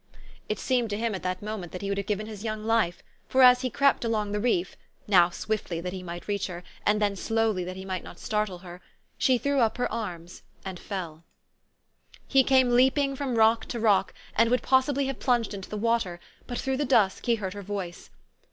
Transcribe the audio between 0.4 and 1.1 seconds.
It seemed to